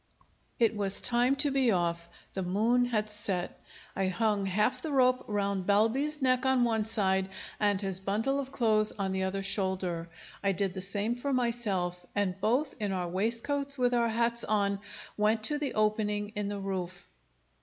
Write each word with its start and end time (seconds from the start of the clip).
It 0.57 0.75
was 0.75 0.99
time 0.99 1.35
to 1.35 1.51
be 1.51 1.69
off. 1.69 2.09
The 2.33 2.41
moon 2.41 2.85
had 2.85 3.07
set. 3.07 3.61
I 3.95 4.07
hung 4.07 4.47
half 4.47 4.81
the 4.81 4.91
rope 4.91 5.23
round 5.27 5.67
Balbi's 5.67 6.23
neck 6.23 6.43
on 6.43 6.63
one 6.63 6.85
side 6.85 7.29
and 7.59 7.79
his 7.79 7.99
bundle 7.99 8.39
of 8.39 8.51
clothes 8.51 8.91
on 8.93 9.11
the 9.11 9.21
other 9.21 9.43
shoulder. 9.43 10.09
I 10.43 10.53
did 10.53 10.73
the 10.73 10.81
same 10.81 11.13
for 11.13 11.31
myself; 11.33 12.03
and 12.15 12.33
both, 12.41 12.73
in 12.79 12.91
our 12.93 13.07
waistcoats 13.07 13.77
with 13.77 13.93
our 13.93 14.09
hats 14.09 14.43
on, 14.43 14.79
went 15.17 15.43
to 15.43 15.59
the 15.59 15.75
opening 15.75 16.29
in 16.29 16.47
the 16.47 16.57
roof. 16.59 17.11